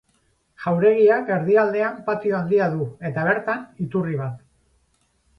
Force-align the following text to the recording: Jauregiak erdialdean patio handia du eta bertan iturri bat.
Jauregiak 0.61 1.27
erdialdean 1.33 1.99
patio 2.07 2.37
handia 2.37 2.69
du 2.77 2.87
eta 3.11 3.25
bertan 3.27 3.61
iturri 3.89 4.17
bat. 4.23 4.41